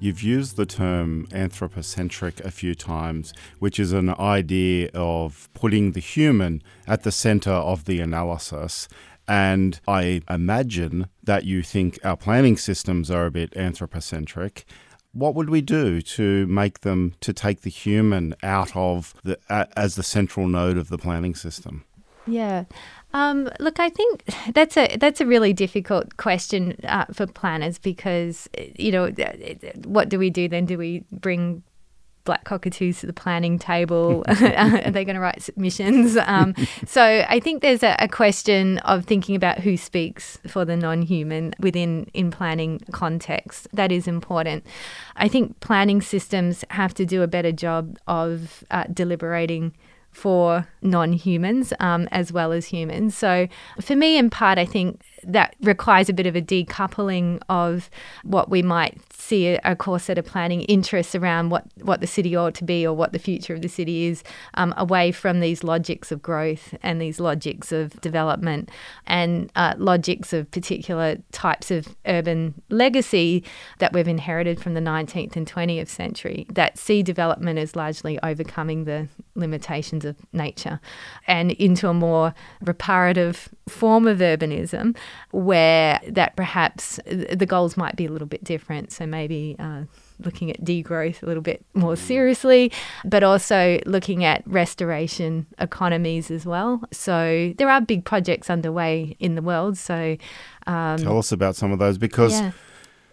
You've 0.00 0.22
used 0.22 0.56
the 0.56 0.66
term 0.66 1.26
anthropocentric 1.32 2.40
a 2.40 2.50
few 2.50 2.74
times, 2.74 3.32
which 3.58 3.80
is 3.80 3.94
an 3.94 4.10
idea 4.10 4.90
of 4.92 5.48
putting 5.54 5.92
the 5.92 6.00
human 6.00 6.62
at 6.86 7.04
the 7.04 7.12
centre 7.12 7.50
of 7.50 7.86
the 7.86 8.00
analysis. 8.00 8.86
And 9.26 9.80
I 9.88 10.20
imagine 10.28 11.08
that 11.22 11.44
you 11.44 11.62
think 11.62 11.98
our 12.04 12.18
planning 12.18 12.58
systems 12.58 13.10
are 13.10 13.24
a 13.24 13.30
bit 13.30 13.56
anthropocentric 13.56 14.66
what 15.14 15.34
would 15.34 15.48
we 15.48 15.60
do 15.60 16.02
to 16.02 16.46
make 16.48 16.80
them 16.80 17.14
to 17.20 17.32
take 17.32 17.62
the 17.62 17.70
human 17.70 18.34
out 18.42 18.74
of 18.76 19.14
the 19.22 19.38
uh, 19.48 19.66
as 19.76 19.94
the 19.94 20.02
central 20.02 20.46
node 20.46 20.76
of 20.76 20.88
the 20.88 20.98
planning 20.98 21.34
system? 21.34 21.84
Yeah. 22.26 22.64
Um, 23.12 23.48
look, 23.60 23.78
I 23.78 23.90
think 23.90 24.24
that's 24.52 24.76
a 24.76 24.96
that's 24.96 25.20
a 25.20 25.26
really 25.26 25.52
difficult 25.52 26.16
question 26.16 26.76
uh, 26.84 27.06
for 27.12 27.26
planners 27.26 27.78
because 27.78 28.48
you 28.76 28.90
know 28.90 29.12
what 29.84 30.08
do 30.08 30.18
we 30.18 30.30
do 30.30 30.48
then? 30.48 30.66
Do 30.66 30.76
we 30.76 31.04
bring 31.12 31.62
black 32.24 32.44
cockatoos 32.44 33.00
to 33.00 33.06
the 33.06 33.12
planning 33.12 33.58
table? 33.58 34.24
Are 34.28 34.90
they 34.90 35.04
going 35.04 35.14
to 35.14 35.20
write 35.20 35.42
submissions? 35.42 36.16
Um, 36.16 36.54
so 36.86 37.24
I 37.28 37.40
think 37.40 37.62
there's 37.62 37.82
a, 37.82 37.96
a, 37.98 38.08
question 38.08 38.78
of 38.78 39.04
thinking 39.04 39.36
about 39.36 39.58
who 39.58 39.76
speaks 39.76 40.38
for 40.46 40.64
the 40.64 40.76
non-human 40.76 41.54
within 41.58 42.10
in 42.14 42.30
planning 42.30 42.80
context. 42.92 43.68
That 43.72 43.92
is 43.92 44.06
important. 44.06 44.64
I 45.16 45.28
think 45.28 45.60
planning 45.60 46.00
systems 46.00 46.64
have 46.70 46.94
to 46.94 47.06
do 47.06 47.22
a 47.22 47.26
better 47.26 47.52
job 47.52 47.98
of 48.06 48.64
uh, 48.70 48.84
deliberating 48.92 49.74
for 50.14 50.68
non 50.80 51.12
humans 51.12 51.72
um, 51.80 52.08
as 52.12 52.32
well 52.32 52.52
as 52.52 52.66
humans. 52.66 53.16
So, 53.16 53.48
for 53.80 53.96
me, 53.96 54.16
in 54.16 54.30
part, 54.30 54.58
I 54.58 54.64
think 54.64 55.02
that 55.26 55.56
requires 55.60 56.08
a 56.08 56.12
bit 56.12 56.26
of 56.26 56.36
a 56.36 56.42
decoupling 56.42 57.40
of 57.48 57.90
what 58.22 58.50
we 58.50 58.62
might 58.62 58.98
see 59.24 59.46
a, 59.46 59.74
core 59.74 59.98
set 59.98 60.18
of 60.18 60.24
planning 60.26 60.62
interests 60.62 61.14
around 61.14 61.50
what, 61.50 61.64
what 61.80 62.00
the 62.00 62.06
city 62.06 62.36
ought 62.36 62.54
to 62.54 62.64
be 62.64 62.86
or 62.86 62.94
what 62.94 63.12
the 63.12 63.18
future 63.18 63.54
of 63.54 63.62
the 63.62 63.68
city 63.68 64.04
is, 64.04 64.22
um, 64.54 64.74
away 64.76 65.10
from 65.10 65.40
these 65.40 65.64
logics 65.64 66.12
of 66.12 66.22
growth 66.22 66.74
and 66.82 67.00
these 67.00 67.18
logics 67.18 67.72
of 67.72 67.98
development 68.00 68.70
and 69.06 69.50
uh, 69.56 69.74
logics 69.78 70.32
of 70.32 70.50
particular 70.50 71.16
types 71.32 71.70
of 71.70 71.96
urban 72.06 72.54
legacy 72.68 73.42
that 73.78 73.92
we've 73.92 74.08
inherited 74.08 74.60
from 74.60 74.74
the 74.74 74.80
19th 74.80 75.36
and 75.36 75.50
20th 75.50 75.88
century 75.88 76.46
that 76.50 76.78
see 76.78 77.02
development 77.02 77.58
as 77.58 77.74
largely 77.74 78.18
overcoming 78.22 78.84
the 78.84 79.08
limitations 79.34 80.04
of 80.04 80.16
nature 80.32 80.80
and 81.26 81.52
into 81.52 81.88
a 81.88 81.94
more 81.94 82.34
reparative 82.60 83.48
form 83.68 84.06
of 84.06 84.18
urbanism 84.18 84.94
where 85.30 86.00
that 86.08 86.36
perhaps 86.36 87.00
the 87.06 87.46
goals 87.46 87.76
might 87.76 87.96
be 87.96 88.06
a 88.06 88.10
little 88.10 88.28
bit 88.28 88.44
different. 88.44 88.92
So 88.92 89.06
maybe 89.06 89.56
uh, 89.58 89.82
looking 90.20 90.50
at 90.50 90.62
degrowth 90.62 91.22
a 91.22 91.26
little 91.26 91.42
bit 91.42 91.64
more 91.74 91.96
seriously, 91.96 92.72
but 93.04 93.22
also 93.22 93.80
looking 93.86 94.24
at 94.24 94.42
restoration 94.46 95.46
economies 95.58 96.30
as 96.30 96.46
well. 96.46 96.82
So 96.92 97.52
there 97.58 97.68
are 97.68 97.80
big 97.80 98.04
projects 98.04 98.50
underway 98.50 99.16
in 99.18 99.34
the 99.34 99.42
world. 99.42 99.76
So 99.76 100.16
um, 100.66 100.98
tell 100.98 101.18
us 101.18 101.32
about 101.32 101.56
some 101.56 101.72
of 101.72 101.78
those 101.78 101.98
because. 101.98 102.32
Yeah. 102.32 102.52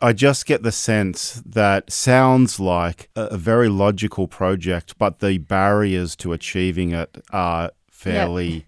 I 0.03 0.13
just 0.13 0.47
get 0.47 0.63
the 0.63 0.71
sense 0.71 1.43
that 1.45 1.91
sounds 1.91 2.59
like 2.59 3.11
a, 3.15 3.25
a, 3.25 3.37
very 3.37 3.69
logical 3.69 4.27
project, 4.27 4.97
but 4.97 5.19
the 5.19 5.37
barriers 5.37 6.15
to 6.15 6.33
achieving 6.33 6.91
it 6.91 7.23
are 7.31 7.69
fairly. 7.91 8.47
Yep 8.47 8.63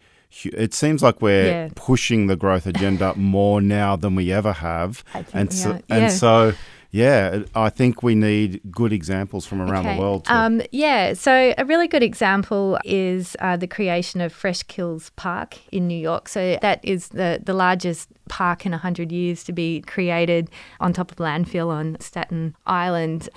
it 0.46 0.74
seems 0.74 1.04
like 1.04 1.22
we're 1.22 1.46
yeah. 1.46 1.70
pushing 1.75 2.28
the 2.28 2.36
growth 2.36 2.66
agenda 2.66 3.13
more 3.18 3.62
now 3.62 3.96
than 3.96 4.16
we 4.16 4.32
ever 4.32 4.54
have, 4.54 5.04
and 5.34 5.54
so, 5.54 5.72
and 5.90 6.04
yeah. 6.04 6.08
so 6.10 6.54
yeah, 6.94 7.42
I 7.56 7.72
think 7.72 8.04
we 8.04 8.13
need 8.13 8.62
good 8.70 8.94
examples 8.94 9.48
from 9.48 9.62
around 9.62 9.88
okay. 9.88 9.96
the 9.96 10.02
world. 10.02 10.28
Um, 10.28 10.62
yeah, 10.72 11.13
so 11.13 11.56
a 11.58 11.66
really 11.66 11.88
good 11.88 12.04
example 12.04 12.78
is 12.86 13.36
uh, 13.40 13.58
the 13.58 13.66
creation 13.66 14.22
of 14.22 14.32
Fresh 14.32 14.63
Kills 14.63 15.10
Park 15.16 15.58
in 15.72 15.88
New 15.88 15.98
York. 15.98 16.30
So 16.30 16.60
that 16.62 16.86
is 16.86 17.08
the, 17.08 17.42
the 17.44 17.56
largest 17.56 18.10
park 18.30 18.63
in 18.68 18.74
100 18.74 19.12
years 19.12 19.44
to 19.46 19.52
be 19.52 19.82
created 19.82 20.52
on 20.80 20.94
top 20.94 21.12
of 21.12 21.18
landfill 21.18 21.70
on 21.70 21.98
Staten 22.00 22.56
Island. 22.68 23.28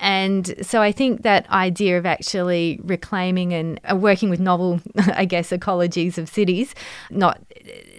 And 0.00 0.54
so 0.66 0.80
I 0.80 0.92
think 0.92 1.22
that 1.22 1.48
idea 1.50 1.98
of 1.98 2.06
actually 2.06 2.80
reclaiming 2.82 3.52
and 3.52 3.78
uh, 3.90 3.94
working 3.94 4.30
with 4.30 4.40
novel, 4.40 4.80
I 4.96 5.26
guess, 5.26 5.50
ecologies 5.50 6.16
of 6.16 6.28
cities, 6.28 6.74
not 7.10 7.38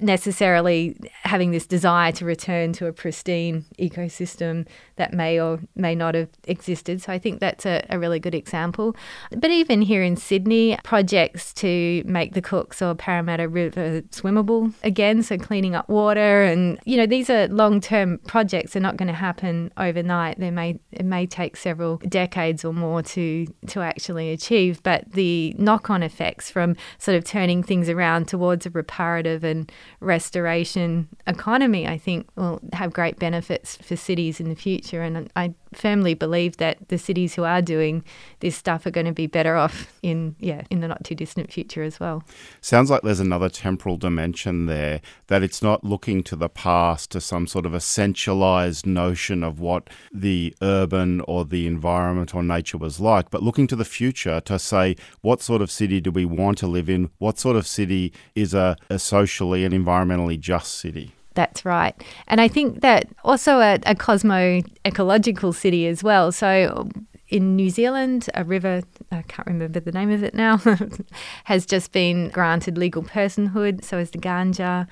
necessarily 0.01 0.97
having 1.23 1.51
this 1.51 1.65
desire 1.65 2.11
to 2.13 2.25
return 2.25 2.73
to 2.73 2.87
a 2.87 2.93
pristine 2.93 3.65
ecosystem 3.79 4.67
that 4.95 5.13
may 5.13 5.39
or 5.39 5.59
may 5.75 5.95
not 5.95 6.15
have 6.15 6.29
existed. 6.45 7.01
So 7.01 7.13
I 7.13 7.19
think 7.19 7.39
that's 7.39 7.65
a, 7.65 7.85
a 7.89 7.97
really 7.97 8.19
good 8.19 8.35
example. 8.35 8.95
But 9.31 9.51
even 9.51 9.81
here 9.81 10.03
in 10.03 10.15
Sydney, 10.15 10.77
projects 10.83 11.53
to 11.55 12.03
make 12.05 12.33
the 12.33 12.41
Cooks 12.41 12.81
or 12.81 12.95
Parramatta 12.95 13.47
River 13.47 14.01
swimmable 14.11 14.73
again, 14.83 15.23
so 15.23 15.37
cleaning 15.37 15.75
up 15.75 15.89
water 15.89 16.43
and 16.43 16.79
you 16.85 16.97
know 16.97 17.05
these 17.05 17.29
are 17.29 17.47
long-term 17.47 18.19
projects. 18.27 18.73
They're 18.73 18.81
not 18.81 18.97
going 18.97 19.07
to 19.07 19.13
happen 19.13 19.71
overnight. 19.77 20.39
They 20.39 20.51
may 20.51 20.79
it 20.91 21.05
may 21.05 21.25
take 21.25 21.57
several 21.57 21.97
decades 21.97 22.65
or 22.65 22.73
more 22.73 23.01
to 23.03 23.47
to 23.67 23.81
actually 23.81 24.31
achieve, 24.31 24.81
but 24.83 25.11
the 25.11 25.55
knock-on 25.57 26.03
effects 26.03 26.49
from 26.49 26.75
sort 26.97 27.17
of 27.17 27.23
turning 27.23 27.63
things 27.63 27.89
around 27.89 28.27
towards 28.27 28.65
a 28.65 28.69
reparative 28.69 29.43
and 29.43 29.71
restoration 29.99 31.07
economy, 31.27 31.87
I 31.87 31.97
think, 31.97 32.29
will 32.35 32.59
have 32.73 32.93
great 32.93 33.19
benefits 33.19 33.75
for 33.77 33.95
cities 33.95 34.39
in 34.39 34.49
the 34.49 34.55
future. 34.55 35.01
And 35.01 35.31
I 35.35 35.53
firmly 35.73 36.13
believe 36.13 36.57
that 36.57 36.89
the 36.89 36.97
cities 36.97 37.35
who 37.35 37.43
are 37.43 37.61
doing 37.61 38.03
this 38.39 38.55
stuff 38.55 38.85
are 38.85 38.91
going 38.91 39.05
to 39.05 39.13
be 39.13 39.27
better 39.27 39.55
off 39.55 39.93
in 40.01 40.35
yeah 40.39 40.61
in 40.69 40.81
the 40.81 40.87
not 40.87 41.03
too 41.03 41.15
distant 41.15 41.51
future 41.51 41.83
as 41.83 41.99
well. 41.99 42.23
Sounds 42.59 42.89
like 42.89 43.01
there's 43.01 43.19
another 43.19 43.49
temporal 43.49 43.97
dimension 43.97 44.65
there 44.65 45.01
that 45.27 45.43
it's 45.43 45.61
not 45.61 45.83
looking 45.83 46.23
to 46.23 46.35
the 46.35 46.49
past 46.49 47.11
to 47.11 47.21
some 47.21 47.47
sort 47.47 47.65
of 47.65 47.71
essentialized 47.73 48.85
notion 48.85 49.43
of 49.43 49.59
what 49.59 49.89
the 50.13 50.53
urban 50.61 51.21
or 51.21 51.45
the 51.45 51.67
environment 51.67 52.35
or 52.35 52.43
nature 52.43 52.77
was 52.77 52.99
like, 52.99 53.29
but 53.29 53.43
looking 53.43 53.67
to 53.67 53.75
the 53.75 53.85
future 53.85 54.41
to 54.41 54.59
say 54.59 54.95
what 55.21 55.41
sort 55.41 55.61
of 55.61 55.71
city 55.71 56.01
do 56.01 56.11
we 56.11 56.25
want 56.25 56.57
to 56.57 56.67
live 56.67 56.89
in? 56.89 57.09
What 57.17 57.39
sort 57.39 57.55
of 57.55 57.65
city 57.65 58.13
is 58.35 58.53
a, 58.53 58.75
a 58.89 58.99
socially 58.99 59.63
and 59.65 59.73
environmentally 59.73 60.39
just 60.39 60.77
city? 60.77 61.13
That's 61.33 61.63
right. 61.65 61.95
And 62.27 62.41
I 62.41 62.47
think 62.47 62.81
that 62.81 63.05
also 63.23 63.59
a, 63.59 63.79
a 63.85 63.95
cosmo 63.95 64.61
ecological 64.85 65.53
city 65.53 65.87
as 65.87 66.03
well. 66.03 66.31
So 66.31 66.89
in 67.29 67.55
New 67.55 67.69
Zealand, 67.69 68.29
a 68.33 68.43
river, 68.43 68.81
I 69.11 69.23
can't 69.23 69.47
remember 69.47 69.79
the 69.79 69.91
name 69.91 70.09
of 70.09 70.23
it 70.23 70.33
now, 70.33 70.57
has 71.43 71.65
just 71.65 71.91
been 71.91 72.29
granted 72.29 72.77
legal 72.77 73.03
personhood. 73.03 73.83
So 73.83 73.97
is 73.97 74.11
the 74.11 74.17
Ganga 74.17 74.87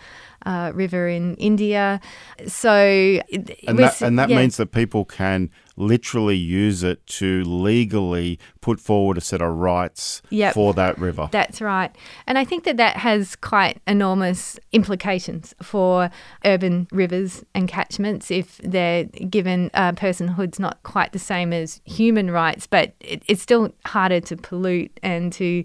uh, 0.45 0.71
River 0.73 1.07
in 1.07 1.35
India. 1.35 1.99
So, 2.47 2.69
and 2.71 3.79
that, 3.79 4.01
and 4.01 4.19
that 4.19 4.29
yeah. 4.29 4.37
means 4.37 4.57
that 4.57 4.71
people 4.71 5.05
can 5.05 5.49
literally 5.75 6.35
use 6.35 6.83
it 6.83 7.05
to 7.07 7.41
legally 7.45 8.37
put 8.59 8.81
forward 8.81 9.17
a 9.17 9.21
set 9.21 9.41
of 9.41 9.55
rights 9.55 10.21
yep. 10.29 10.53
for 10.53 10.73
that 10.73 10.99
river. 10.99 11.29
That's 11.31 11.61
right. 11.61 11.95
And 12.27 12.37
I 12.37 12.43
think 12.43 12.65
that 12.65 12.75
that 12.77 12.97
has 12.97 13.37
quite 13.37 13.81
enormous 13.87 14.59
implications 14.73 15.55
for 15.63 16.11
urban 16.43 16.87
rivers 16.91 17.45
and 17.55 17.67
catchments 17.67 18.29
if 18.29 18.57
they're 18.57 19.05
given 19.05 19.71
uh, 19.73 19.93
personhood's 19.93 20.59
not 20.59 20.83
quite 20.83 21.13
the 21.13 21.19
same 21.19 21.53
as 21.53 21.79
human 21.85 22.29
rights, 22.29 22.67
but 22.67 22.93
it, 22.99 23.23
it's 23.27 23.41
still 23.41 23.73
harder 24.09 24.25
to 24.25 24.35
pollute 24.35 24.99
and 25.03 25.31
to 25.33 25.63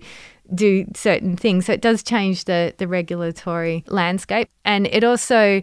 do 0.53 0.87
certain 0.95 1.37
things. 1.37 1.67
So 1.67 1.73
it 1.73 1.81
does 1.81 2.03
change 2.03 2.45
the, 2.45 2.75
the 2.79 2.87
regulatory 2.87 3.85
landscape. 3.89 4.49
And 4.65 4.87
it 4.89 5.05
also 5.05 5.63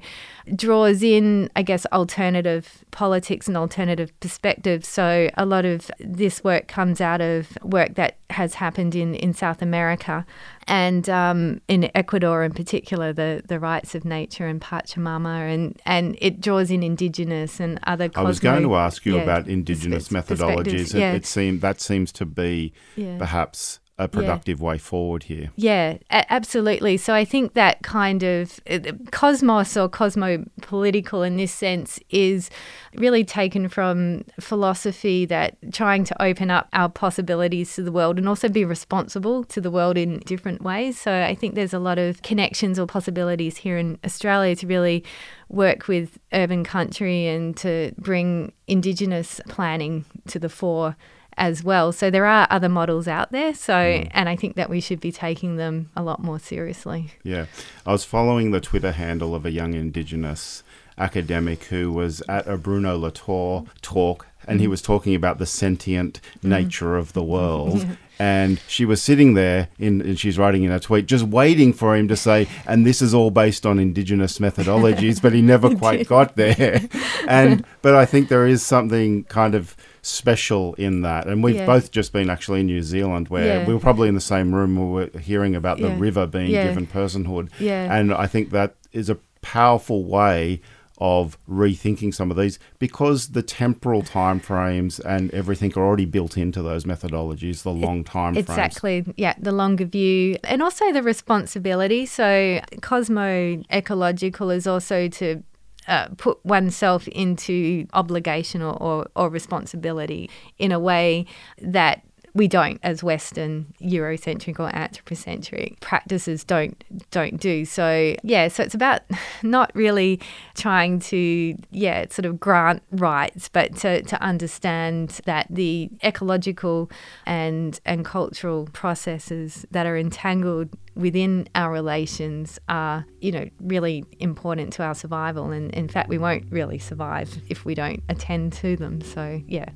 draws 0.56 1.04
in, 1.04 1.50
I 1.56 1.62
guess, 1.62 1.86
alternative 1.88 2.84
politics 2.92 3.48
and 3.48 3.56
alternative 3.56 4.12
perspectives. 4.20 4.88
So 4.88 5.30
a 5.36 5.46
lot 5.46 5.66
of 5.66 5.92
this 6.00 6.44
work 6.44 6.68
comes 6.68 7.00
out 7.00 7.22
of 7.22 7.58
work 7.64 7.96
that 7.96 8.18
has 8.32 8.56
happened 8.56 8.96
in, 8.96 9.14
in 9.16 9.34
South 9.34 9.62
America 9.62 10.26
and 10.68 11.10
um, 11.10 11.62
in 11.68 11.92
Ecuador 11.96 12.44
in 12.44 12.54
particular, 12.54 13.14
the, 13.14 13.44
the 13.48 13.60
rights 13.60 13.94
of 13.96 14.06
nature 14.06 14.48
and 14.48 14.62
Pachamama, 14.62 15.54
and, 15.54 15.80
and 15.86 16.18
it 16.22 16.40
draws 16.40 16.72
in 16.72 16.84
indigenous 16.84 17.60
and 17.60 17.80
other. 17.84 18.10
Cosmo, 18.10 18.24
I 18.24 18.28
was 18.28 18.40
going 18.40 18.64
to 18.64 18.76
ask 18.76 19.06
you 19.06 19.16
yeah, 19.16 19.24
about 19.24 19.48
indigenous 19.48 20.10
methodologies. 20.10 20.94
Yeah. 20.94 21.14
It, 21.14 21.18
it 21.18 21.26
seemed 21.26 21.62
that 21.62 21.82
seems 21.82 22.12
to 22.14 22.26
be 22.26 22.74
yeah. 22.96 23.18
perhaps 23.18 23.80
a 24.01 24.08
productive 24.08 24.60
yeah. 24.60 24.65
way 24.65 24.77
forward 24.77 25.24
here. 25.24 25.51
Yeah, 25.55 25.98
a- 26.10 26.31
absolutely. 26.34 26.98
So 26.98 27.13
I 27.13 27.24
think 27.24 27.53
that 27.53 27.84
kind 27.84 28.24
of 28.24 28.60
uh, 28.70 28.79
cosmos 29.12 29.77
or 29.77 29.88
cosmopolitical 29.88 31.25
in 31.25 31.38
this 31.38 31.51
sense 31.51 32.00
is 32.10 32.50
really 32.96 33.24
taken 33.24 33.70
from 33.70 34.25
philosophy 34.39 35.25
that 35.25 35.55
trying 35.72 36.03
to 36.05 36.22
open 36.22 36.50
up 36.50 36.67
our 36.74 36.89
possibilities 36.89 37.75
to 37.75 37.84
the 37.84 37.91
world 37.91 38.17
and 38.17 38.27
also 38.27 38.50
be 38.50 38.65
responsible 38.65 39.43
to 39.46 39.62
the 39.62 39.72
world 39.72 39.98
in 39.98 40.20
different 40.20 40.63
ways. 40.63 41.00
So 41.00 41.22
I 41.22 41.36
think 41.36 41.53
there's 41.53 41.74
a 41.74 41.79
lot 41.79 42.00
of 42.00 42.24
connections 42.24 42.79
or 42.79 42.88
possibilities 42.88 43.58
here 43.58 43.77
in 43.77 44.00
Australia 44.03 44.55
to 44.55 44.67
really 44.67 45.03
work 45.50 45.88
with 45.88 46.17
urban 46.34 46.63
country 46.63 47.27
and 47.27 47.55
to 47.58 47.94
bring 47.98 48.51
Indigenous 48.68 49.42
planning 49.48 50.05
to 50.27 50.40
the 50.40 50.50
fore 50.50 50.96
as 51.42 51.64
well. 51.64 51.92
So 51.92 52.12
there 52.12 52.27
are 52.27 52.48
other 52.51 52.70
models 52.70 53.08
out 53.08 53.32
there. 53.32 53.56
So, 53.56 53.74
mm. 53.74 54.08
and 54.12 54.30
I 54.30 54.36
think 54.36 54.56
that 54.56 54.70
we 54.70 54.80
should 54.80 55.00
be 55.01 55.12
taking 55.12 55.58
them 55.58 55.90
a 55.98 56.04
lot 56.04 56.24
more 56.24 56.40
seriously. 56.40 57.14
Yeah. 57.24 57.48
I 57.84 57.92
was 57.92 58.06
following 58.06 58.51
the 58.51 58.62
Twitter 58.62 58.92
handle 58.92 59.34
of 59.34 59.44
a 59.44 59.51
young 59.51 59.74
Indigenous 59.74 60.64
academic 61.00 61.64
who 61.66 61.92
was 61.92 62.22
at 62.30 62.48
a 62.48 62.58
Bruno 62.58 62.96
Latour 62.96 63.66
talk 63.82 64.27
and 64.48 64.60
he 64.60 64.68
mm. 64.68 64.70
was 64.70 64.84
talking 64.84 65.16
about 65.16 65.40
the 65.40 65.48
sentient 65.48 66.22
mm. 66.44 66.50
nature 66.50 66.96
of 66.96 67.14
the 67.14 67.24
world. 67.24 67.86
And 68.20 68.62
she 68.68 68.86
was 68.86 69.01
sitting 69.01 69.34
there, 69.34 69.70
in, 69.80 70.00
and 70.01 70.20
she's 70.20 70.38
writing 70.38 70.62
in 70.62 70.72
a 70.72 70.80
tweet, 70.80 71.08
just 71.08 71.25
waiting 71.25 71.74
for 71.74 71.96
him 71.96 72.08
to 72.08 72.16
say, 72.16 72.48
and 72.68 72.86
this 72.86 73.01
is 73.01 73.16
all 73.16 73.32
based 73.32 73.66
on 73.66 73.80
indigenous 73.80 74.38
methodologies, 74.38 75.20
but 75.20 75.34
he 75.34 75.42
never 75.42 75.75
quite 75.84 76.08
got 76.08 76.36
there. 76.36 76.82
And 77.27 77.66
but 77.82 77.96
I 77.96 78.06
think 78.06 78.30
there 78.30 78.46
is 78.46 78.62
something 78.62 79.24
kind 79.24 79.56
of 79.56 79.75
special 80.01 80.74
in 80.75 81.01
that. 81.01 81.27
And 81.27 81.44
we've 81.44 81.55
yeah. 81.55 81.66
both 81.66 81.92
just 81.92 82.14
been 82.14 82.29
actually 82.29 82.61
in 82.61 82.66
New 82.66 82.81
Zealand 82.81 83.29
where 83.29 83.59
yeah. 83.59 83.68
we 83.68 83.74
were 83.74 83.79
probably 83.79 84.07
in 84.07 84.16
the 84.16 84.22
same 84.22 84.53
room 84.53 84.75
we 84.75 84.85
were 84.85 85.20
hearing 85.20 85.55
about 85.55 85.79
yeah. 85.79 85.90
the 85.90 85.96
river 85.96 86.25
being 86.25 86.51
given 86.51 86.87
personhood. 86.87 87.50
And 87.61 88.14
I 88.14 88.27
think 88.27 88.51
that 88.51 88.75
is 88.92 89.09
a 89.09 89.18
powerful 89.42 90.03
way 90.03 90.61
of 91.01 91.35
rethinking 91.50 92.14
some 92.14 92.29
of 92.29 92.37
these 92.37 92.59
because 92.77 93.29
the 93.29 93.42
temporal 93.42 94.03
time 94.03 94.40
frames 94.40 95.00
and 95.00 95.31
everything 95.33 95.74
are 95.75 95.83
already 95.83 96.05
built 96.05 96.37
into 96.37 96.61
those 96.61 96.83
methodologies 96.83 97.64
the 97.64 97.72
long 97.72 98.03
time 98.03 98.35
frames 98.35 98.48
exactly 98.48 99.03
yeah 99.18 99.33
the 99.40 99.51
longer 99.51 99.83
view 99.83 100.37
and 100.44 100.61
also 100.61 100.94
the 100.94 101.01
responsibility 101.01 102.05
so 102.05 102.61
cosmo 102.81 103.59
ecological 103.72 104.51
is 104.51 104.68
also 104.68 105.07
to 105.07 105.42
uh, 105.87 106.07
put 106.17 106.44
oneself 106.46 107.07
into 107.09 107.87
obligation 107.94 108.61
or, 108.61 108.74
or, 108.81 109.07
or 109.15 109.29
responsibility 109.29 110.29
in 110.57 110.72
a 110.72 110.79
way 110.79 111.25
that 111.59 112.03
we 112.33 112.48
don't 112.48 112.79
as 112.83 113.03
western 113.03 113.74
eurocentric 113.81 114.59
or 114.59 114.74
anthropocentric 114.75 115.79
practices 115.81 116.44
don't 116.44 116.83
don't 117.11 117.39
do. 117.39 117.65
So 117.65 118.15
yeah 118.24 118.48
so 118.48 118.63
it's 118.63 118.75
about 118.75 119.01
not 119.44 119.72
really 119.75 120.20
trying 120.55 121.00
to 121.00 121.55
yeah 121.72 122.05
sort 122.09 122.25
of 122.25 122.39
grant 122.39 122.83
rights 122.91 123.50
but 123.50 123.75
to, 123.77 124.01
to 124.03 124.22
understand 124.22 125.22
that 125.25 125.48
the 125.50 125.89
ecological 126.03 126.89
and 127.25 127.79
and 127.85 128.05
cultural 128.05 128.67
processes 128.74 129.65
that 129.72 129.85
are 129.85 129.98
entangled 129.98 130.70
within 130.96 131.48
our 131.55 131.72
relations 131.72 132.59
are 132.70 133.05
you 133.20 133.31
know 133.31 133.50
really 133.59 134.05
important 134.20 134.74
to 134.74 134.83
our 134.83 134.96
survival. 134.96 135.51
And 135.51 135.74
in 135.74 135.87
fact 135.87 136.09
we 136.09 136.17
won't 136.17 136.46
really 136.50 136.79
survive 136.79 137.41
if 137.50 137.65
we 137.65 137.75
don't 137.75 138.01
attend 138.09 138.53
to 138.53 138.75
them. 138.77 139.01
So 139.01 139.41
yeah. 139.48 139.70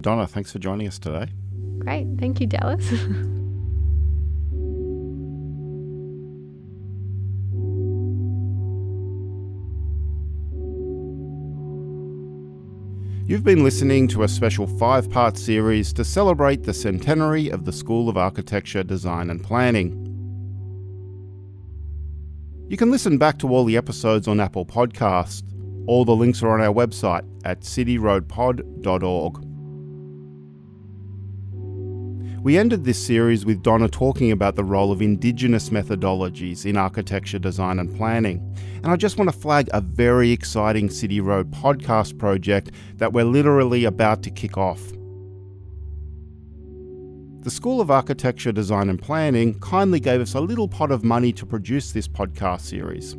Donna 0.00 0.26
thanks 0.26 0.52
for 0.52 0.58
joining 0.58 0.88
us 0.88 0.98
today 0.98 1.28
Great. 1.82 2.06
Thank 2.16 2.40
you, 2.40 2.46
Dallas. 2.46 2.88
You've 13.26 13.42
been 13.42 13.64
listening 13.64 14.06
to 14.08 14.22
a 14.22 14.28
special 14.28 14.68
five 14.68 15.10
part 15.10 15.36
series 15.36 15.92
to 15.94 16.04
celebrate 16.04 16.62
the 16.62 16.74
centenary 16.74 17.48
of 17.48 17.64
the 17.64 17.72
School 17.72 18.08
of 18.08 18.16
Architecture, 18.16 18.84
Design 18.84 19.28
and 19.30 19.42
Planning. 19.42 19.98
You 22.68 22.76
can 22.76 22.92
listen 22.92 23.18
back 23.18 23.38
to 23.40 23.48
all 23.48 23.64
the 23.64 23.76
episodes 23.76 24.28
on 24.28 24.38
Apple 24.38 24.66
Podcast. 24.66 25.42
All 25.88 26.04
the 26.04 26.14
links 26.14 26.44
are 26.44 26.50
on 26.50 26.60
our 26.60 26.72
website 26.72 27.24
at 27.44 27.62
cityroadpod.org. 27.62 29.51
We 32.42 32.58
ended 32.58 32.84
this 32.84 32.98
series 32.98 33.46
with 33.46 33.62
Donna 33.62 33.88
talking 33.88 34.32
about 34.32 34.56
the 34.56 34.64
role 34.64 34.90
of 34.90 35.00
Indigenous 35.00 35.70
methodologies 35.70 36.66
in 36.66 36.76
architecture, 36.76 37.38
design, 37.38 37.78
and 37.78 37.96
planning. 37.96 38.42
And 38.82 38.88
I 38.88 38.96
just 38.96 39.16
want 39.16 39.30
to 39.30 39.38
flag 39.38 39.70
a 39.72 39.80
very 39.80 40.32
exciting 40.32 40.90
City 40.90 41.20
Road 41.20 41.52
podcast 41.52 42.18
project 42.18 42.72
that 42.96 43.12
we're 43.12 43.22
literally 43.22 43.84
about 43.84 44.24
to 44.24 44.30
kick 44.32 44.58
off. 44.58 44.82
The 47.42 47.50
School 47.50 47.80
of 47.80 47.92
Architecture, 47.92 48.50
Design 48.50 48.88
and 48.88 49.00
Planning 49.00 49.60
kindly 49.60 50.00
gave 50.00 50.20
us 50.20 50.34
a 50.34 50.40
little 50.40 50.66
pot 50.66 50.90
of 50.90 51.04
money 51.04 51.32
to 51.34 51.46
produce 51.46 51.92
this 51.92 52.08
podcast 52.08 52.62
series. 52.62 53.16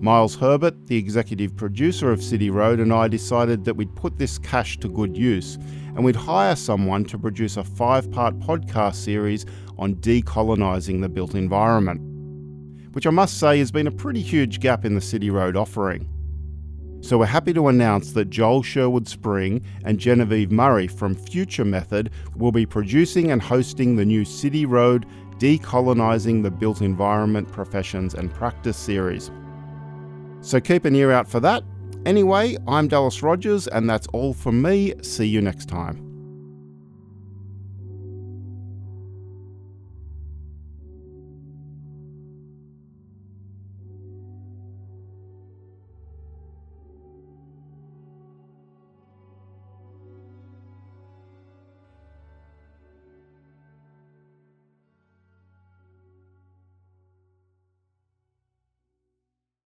Miles 0.00 0.34
Herbert, 0.34 0.86
the 0.86 0.96
executive 0.96 1.54
producer 1.56 2.10
of 2.10 2.22
City 2.22 2.48
Road, 2.48 2.80
and 2.80 2.90
I 2.90 3.08
decided 3.08 3.66
that 3.66 3.76
we'd 3.76 3.94
put 3.96 4.16
this 4.16 4.38
cash 4.38 4.78
to 4.78 4.88
good 4.88 5.14
use 5.14 5.58
and 5.96 6.04
we'd 6.04 6.14
hire 6.14 6.54
someone 6.54 7.04
to 7.06 7.18
produce 7.18 7.56
a 7.56 7.64
five 7.64 8.10
part 8.12 8.38
podcast 8.38 8.96
series 8.96 9.46
on 9.78 9.96
decolonising 9.96 11.00
the 11.00 11.08
built 11.08 11.34
environment, 11.34 12.00
which 12.94 13.06
I 13.06 13.10
must 13.10 13.40
say 13.40 13.58
has 13.58 13.72
been 13.72 13.86
a 13.86 13.92
pretty 13.92 14.20
huge 14.20 14.60
gap 14.60 14.84
in 14.84 14.94
the 14.94 15.00
City 15.00 15.30
Road 15.30 15.56
offering. 15.56 16.06
So 17.00 17.18
we're 17.18 17.26
happy 17.26 17.54
to 17.54 17.68
announce 17.68 18.12
that 18.12 18.30
Joel 18.30 18.62
Sherwood 18.62 19.08
Spring 19.08 19.64
and 19.84 19.98
Genevieve 19.98 20.50
Murray 20.50 20.86
from 20.86 21.14
Future 21.14 21.64
Method 21.64 22.10
will 22.36 22.52
be 22.52 22.66
producing 22.66 23.30
and 23.30 23.40
hosting 23.40 23.96
the 23.96 24.04
new 24.04 24.24
City 24.24 24.66
Road 24.66 25.06
Decolonising 25.38 26.42
the 26.42 26.50
Built 26.50 26.82
Environment 26.82 27.50
Professions 27.50 28.14
and 28.14 28.32
Practice 28.32 28.76
series. 28.76 29.30
So 30.42 30.60
keep 30.60 30.84
an 30.84 30.94
ear 30.94 31.12
out 31.12 31.28
for 31.28 31.40
that. 31.40 31.64
Anyway, 32.06 32.56
I'm 32.68 32.86
Dallas 32.86 33.20
Rogers, 33.20 33.66
and 33.66 33.90
that's 33.90 34.06
all 34.12 34.32
from 34.32 34.62
me. 34.62 34.94
See 35.02 35.26
you 35.26 35.42
next 35.42 35.66
time. 35.66 36.05